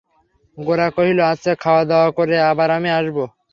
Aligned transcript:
গোরা 0.57 0.87
কহিল, 0.95 1.19
আচ্ছা, 1.23 1.53
খাওয়াদাওয়া 1.55 2.09
করে 2.11 2.35
আবার 2.51 2.69
আমি 2.77 2.89
আসব। 2.89 3.17